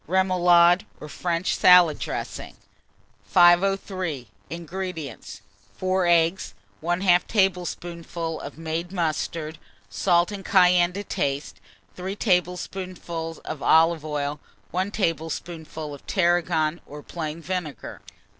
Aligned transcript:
REMOULADE, 0.07 0.87
or 0.99 1.07
FRENCH 1.07 1.55
SALAD 1.55 1.99
DRESSING. 1.99 2.55
503. 3.25 4.27
INGREDIENTS. 4.49 5.41
4 5.77 6.07
eggs, 6.07 6.55
1/2 6.81 7.27
tablespoonful 7.27 8.41
of 8.41 8.57
made 8.57 8.91
mustard, 8.91 9.59
salt 9.91 10.31
and 10.31 10.43
cayenne 10.43 10.93
to 10.93 11.03
taste, 11.03 11.61
3 11.95 12.15
tablespoonfuls 12.15 13.37
of 13.45 13.61
olive 13.61 14.03
oil, 14.03 14.39
1 14.71 14.89
tablespoonful 14.89 15.93
of 15.93 16.07
tarragon 16.07 16.81
or 16.87 17.03
plain 17.03 17.39
vinegar. 17.39 18.01